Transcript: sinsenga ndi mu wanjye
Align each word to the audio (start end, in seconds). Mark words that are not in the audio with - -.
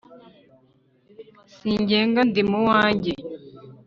sinsenga 1.55 2.21
ndi 2.29 2.41
mu 2.49 2.59
wanjye 2.69 3.13